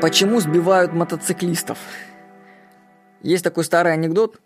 Почему 0.00 0.40
сбивают 0.40 0.92
мотоциклистов? 0.92 1.78
Есть 3.22 3.42
такой 3.42 3.64
старый 3.64 3.92
анекдот. 3.92 4.38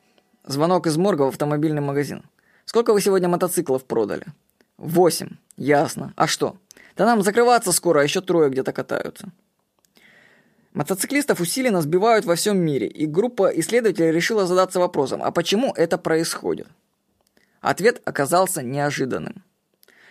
Звонок 0.45 0.87
из 0.87 0.97
морга 0.97 1.23
в 1.23 1.29
автомобильный 1.29 1.81
магазин. 1.81 2.23
Сколько 2.65 2.93
вы 2.93 3.01
сегодня 3.01 3.29
мотоциклов 3.29 3.85
продали? 3.85 4.27
Восемь. 4.77 5.31
Ясно. 5.57 6.13
А 6.17 6.27
что? 6.27 6.57
Да 6.97 7.07
нам 7.07 7.23
закрываться 7.23 7.73
скоро, 7.73 8.01
а 8.01 8.03
еще 8.05 8.21
трое 8.21 8.51
где-то 8.51 8.73
катаются. 8.73 9.33
Мотоциклистов 10.75 11.41
усиленно 11.41 11.83
сбивают 11.83 12.25
во 12.25 12.37
всем 12.37 12.59
мире, 12.59 12.87
и 12.87 13.07
группа 13.07 13.49
исследователей 13.59 14.13
решила 14.13 14.47
задаться 14.47 14.79
вопросом, 14.79 15.23
а 15.23 15.33
почему 15.33 15.73
это 15.75 15.99
происходит? 15.99 16.69
Ответ 17.61 18.01
оказался 18.05 18.63
неожиданным. 18.63 19.43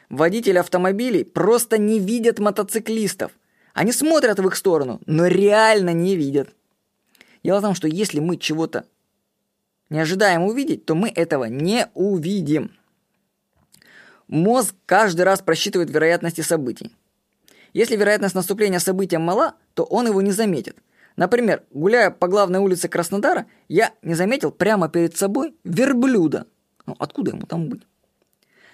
Водители 0.09 0.57
автомобилей 0.57 1.23
просто 1.23 1.77
не 1.77 1.99
видят 1.99 2.39
мотоциклистов– 2.39 3.31
они 3.77 3.91
смотрят 3.91 4.39
в 4.39 4.47
их 4.47 4.55
сторону, 4.55 4.99
но 5.05 5.27
реально 5.27 5.93
не 5.93 6.15
видят. 6.15 6.49
Дело 7.43 7.59
в 7.59 7.61
том, 7.61 7.75
что 7.75 7.87
если 7.87 8.19
мы 8.19 8.37
чего-то 8.37 8.85
не 9.91 9.99
ожидаем 9.99 10.45
увидеть, 10.45 10.85
то 10.85 10.95
мы 10.95 11.09
этого 11.09 11.45
не 11.45 11.87
увидим. 11.93 12.71
Мозг 14.27 14.73
каждый 14.87 15.21
раз 15.21 15.43
просчитывает 15.43 15.91
вероятности 15.91 16.41
событий. 16.41 16.95
Если 17.71 17.95
вероятность 17.95 18.33
наступления 18.33 18.79
события 18.79 19.19
мала, 19.19 19.53
то 19.75 19.83
он 19.83 20.07
его 20.07 20.23
не 20.23 20.31
заметит. 20.31 20.77
Например, 21.15 21.61
гуляя 21.69 22.09
по 22.09 22.27
главной 22.27 22.57
улице 22.57 22.87
Краснодара, 22.87 23.45
я 23.67 23.93
не 24.01 24.15
заметил 24.15 24.49
прямо 24.49 24.89
перед 24.89 25.15
собой 25.15 25.53
верблюда. 25.63 26.47
Ну, 26.87 26.95
откуда 26.97 27.29
ему 27.29 27.45
там 27.45 27.69
быть? 27.69 27.83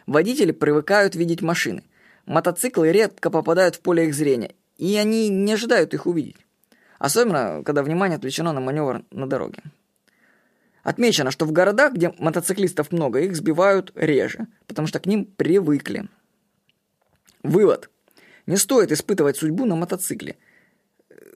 Водители 0.07 0.53
привыкают 0.53 1.13
видеть 1.15 1.41
машины. 1.41 1.83
Мотоциклы 2.25 2.93
редко 2.93 3.29
попадают 3.29 3.75
в 3.75 3.81
поле 3.81 4.07
их 4.07 4.15
зрения, 4.15 4.55
и 4.83 4.97
они 4.97 5.29
не 5.29 5.53
ожидают 5.53 5.93
их 5.93 6.05
увидеть. 6.05 6.35
Особенно, 6.99 7.63
когда 7.63 7.83
внимание 7.83 8.17
отвлечено 8.17 8.51
на 8.51 8.59
маневр 8.59 9.05
на 9.11 9.29
дороге. 9.29 9.63
Отмечено, 10.83 11.31
что 11.31 11.45
в 11.45 11.53
городах, 11.53 11.93
где 11.93 12.13
мотоциклистов 12.19 12.91
много, 12.91 13.21
их 13.21 13.33
сбивают 13.33 13.93
реже, 13.95 14.47
потому 14.67 14.89
что 14.89 14.99
к 14.99 15.05
ним 15.05 15.23
привыкли. 15.23 16.09
Вывод. 17.43 17.89
Не 18.45 18.57
стоит 18.57 18.91
испытывать 18.91 19.37
судьбу 19.37 19.63
на 19.63 19.77
мотоцикле. 19.77 20.35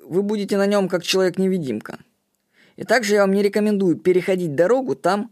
Вы 0.04 0.24
будете 0.24 0.58
на 0.58 0.66
нем 0.66 0.90
как 0.90 1.04
человек-невидимка. 1.04 2.00
И 2.76 2.84
также 2.84 3.14
я 3.14 3.22
вам 3.22 3.32
не 3.32 3.44
рекомендую 3.44 3.96
переходить 3.96 4.56
дорогу 4.56 4.94
там, 4.96 5.32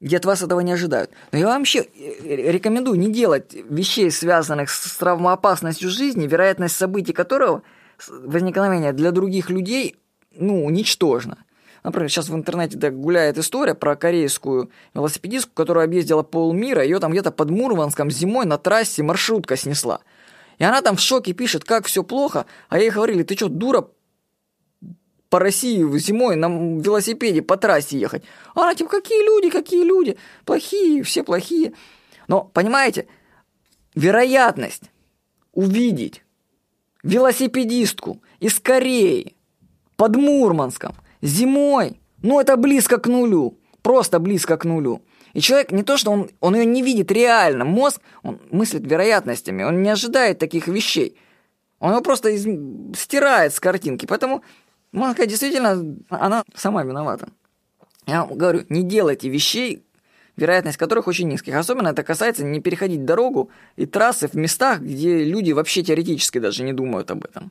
где 0.00 0.16
от 0.18 0.24
вас 0.24 0.42
этого 0.42 0.60
не 0.60 0.72
ожидают. 0.72 1.10
Но 1.32 1.38
я 1.38 1.46
вообще 1.46 1.80
э, 1.80 2.50
рекомендую 2.50 2.98
не 2.98 3.12
делать 3.12 3.54
вещей, 3.68 4.10
связанных 4.10 4.70
с 4.70 4.96
травмоопасностью 4.96 5.88
жизни, 5.88 6.26
вероятность 6.26 6.76
событий 6.76 7.12
которого 7.12 7.62
возникновения 8.08 8.92
для 8.92 9.12
других 9.12 9.50
людей, 9.50 9.96
ну, 10.36 10.68
ничтожна. 10.68 11.38
Например, 11.84 12.08
сейчас 12.08 12.30
в 12.30 12.34
интернете 12.34 12.78
так 12.78 12.98
гуляет 12.98 13.36
история 13.38 13.74
про 13.74 13.94
корейскую 13.94 14.70
велосипедистку, 14.94 15.52
которая 15.54 15.84
объездила 15.84 16.22
полмира, 16.22 16.82
ее 16.82 16.98
там 16.98 17.12
где-то 17.12 17.30
под 17.30 17.50
Мурманском 17.50 18.10
зимой 18.10 18.46
на 18.46 18.56
трассе 18.56 19.02
маршрутка 19.02 19.56
снесла. 19.56 20.00
И 20.58 20.64
она 20.64 20.80
там 20.82 20.96
в 20.96 21.00
шоке 21.00 21.34
пишет, 21.34 21.64
как 21.64 21.86
все 21.86 22.02
плохо, 22.02 22.46
а 22.68 22.78
ей 22.78 22.90
говорили, 22.90 23.22
ты 23.22 23.36
что, 23.36 23.48
дура 23.48 23.86
по 25.34 25.40
России 25.40 25.82
зимой 25.98 26.36
на 26.36 26.46
велосипеде 26.46 27.42
по 27.42 27.56
трассе 27.56 27.98
ехать. 27.98 28.22
А 28.54 28.60
она 28.60 28.76
типа, 28.76 28.88
какие 28.88 29.20
люди, 29.26 29.50
какие 29.50 29.82
люди, 29.82 30.16
плохие, 30.44 31.02
все 31.02 31.24
плохие. 31.24 31.72
Но, 32.28 32.44
понимаете, 32.44 33.08
вероятность 33.96 34.92
увидеть 35.52 36.22
велосипедистку 37.02 38.22
из 38.38 38.60
Кореи 38.60 39.34
под 39.96 40.14
Мурманском 40.14 40.94
зимой, 41.20 42.00
ну 42.22 42.40
это 42.40 42.56
близко 42.56 42.98
к 42.98 43.08
нулю, 43.08 43.58
просто 43.82 44.20
близко 44.20 44.56
к 44.56 44.64
нулю. 44.64 45.02
И 45.32 45.40
человек 45.40 45.72
не 45.72 45.82
то, 45.82 45.96
что 45.96 46.12
он, 46.12 46.30
он 46.38 46.54
ее 46.54 46.64
не 46.64 46.80
видит 46.80 47.10
реально, 47.10 47.64
мозг, 47.64 48.00
он 48.22 48.40
мыслит 48.52 48.86
вероятностями, 48.86 49.64
он 49.64 49.82
не 49.82 49.90
ожидает 49.90 50.38
таких 50.38 50.68
вещей. 50.68 51.18
Он 51.80 51.90
его 51.90 52.02
просто 52.02 52.28
из... 52.28 52.44
стирает 52.96 53.52
с 53.52 53.58
картинки. 53.58 54.06
Поэтому 54.06 54.44
Маска 54.94 55.26
действительно, 55.26 55.96
она 56.08 56.44
сама 56.54 56.84
виновата. 56.84 57.28
Я 58.06 58.24
говорю, 58.24 58.64
не 58.68 58.84
делайте 58.84 59.28
вещей, 59.28 59.84
вероятность 60.36 60.78
которых 60.78 61.08
очень 61.08 61.28
низких. 61.28 61.56
Особенно 61.56 61.88
это 61.88 62.04
касается 62.04 62.44
не 62.44 62.60
переходить 62.60 63.04
дорогу 63.04 63.50
и 63.74 63.86
трассы 63.86 64.28
в 64.28 64.34
местах, 64.34 64.80
где 64.80 65.24
люди 65.24 65.50
вообще 65.50 65.82
теоретически 65.82 66.38
даже 66.38 66.62
не 66.62 66.72
думают 66.72 67.10
об 67.10 67.24
этом. 67.24 67.50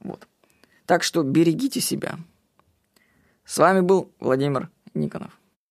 Вот. 0.00 0.28
Так 0.84 1.04
что 1.04 1.22
берегите 1.22 1.80
себя. 1.80 2.18
С 3.46 3.56
вами 3.56 3.80
был 3.80 4.12
Владимир 4.20 4.68
Никонов. 4.92 5.30